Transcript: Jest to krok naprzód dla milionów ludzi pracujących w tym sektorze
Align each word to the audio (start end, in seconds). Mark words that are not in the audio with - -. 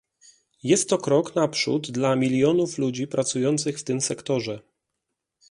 Jest 0.63 0.89
to 0.89 0.97
krok 0.97 1.35
naprzód 1.35 1.91
dla 1.91 2.15
milionów 2.15 2.77
ludzi 2.77 3.07
pracujących 3.07 3.79
w 3.79 3.83
tym 3.83 4.01
sektorze 4.01 4.59